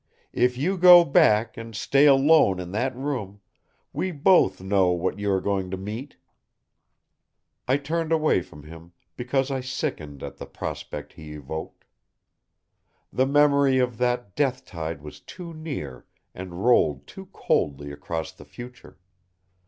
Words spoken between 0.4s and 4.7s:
you go back and stay alone in that room, we both